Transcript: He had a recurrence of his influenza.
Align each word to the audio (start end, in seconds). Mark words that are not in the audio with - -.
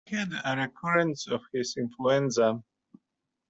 He 0.07 0.15
had 0.15 0.33
a 0.43 0.57
recurrence 0.57 1.27
of 1.27 1.41
his 1.53 1.77
influenza. 1.77 2.63